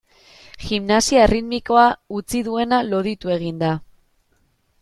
Gimnasia 0.61 1.19
erritmikoa 1.25 1.85
utzi 2.21 2.43
duena 2.49 2.83
loditu 2.89 3.37
egin 3.39 3.63
da. 3.65 3.75